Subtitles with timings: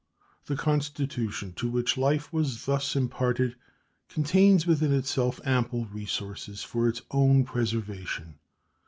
[0.47, 3.55] The Constitution to which life was thus imparted
[4.09, 8.39] contains within itself ample resources for its own preservation.